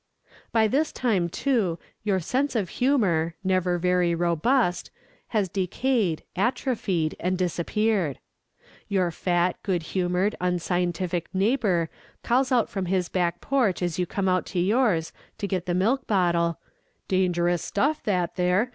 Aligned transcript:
By 0.51 0.67
this 0.67 0.91
time, 0.91 1.29
too, 1.29 1.77
your 2.01 2.19
sense 2.19 2.55
of 2.55 2.69
humor, 2.81 3.35
never 3.43 3.77
very 3.77 4.15
robust, 4.15 4.89
has 5.27 5.47
decayed, 5.47 6.23
atrophied, 6.35 7.15
and 7.19 7.37
disappeared. 7.37 8.17
Your 8.87 9.11
fat, 9.11 9.57
good 9.61 9.83
humored, 9.93 10.35
unscientific 10.41 11.27
neighbor 11.35 11.87
calls 12.23 12.51
out 12.51 12.67
from 12.67 12.87
his 12.87 13.09
back 13.09 13.41
porch 13.41 13.83
as 13.83 13.99
you 13.99 14.07
come 14.07 14.27
out 14.27 14.47
to 14.47 14.59
yours 14.59 15.13
to 15.37 15.45
get 15.45 15.67
the 15.67 15.75
milk 15.75 16.07
bottle: 16.07 16.57
"Dangerous 17.07 17.61
stuff, 17.63 18.01
that 18.01 18.37
there! 18.37 18.69